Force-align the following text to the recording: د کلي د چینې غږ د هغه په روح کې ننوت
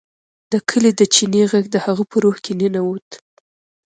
د 0.51 0.53
کلي 0.69 0.91
د 0.95 1.01
چینې 1.13 1.43
غږ 1.51 1.65
د 1.71 1.77
هغه 1.85 2.03
په 2.11 2.17
روح 2.23 2.37
کې 2.43 2.53
ننوت 2.59 3.09